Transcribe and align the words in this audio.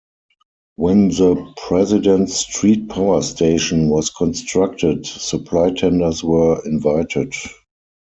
When 0.77 1.09
the 1.09 1.53
President 1.67 2.31
Street 2.31 2.89
Power 2.89 3.21
Station 3.21 3.89
was 3.89 4.09
constructed, 4.09 5.05
supply 5.05 5.73
tenders 5.73 6.23
were 6.23 6.59
invited. 6.65 7.35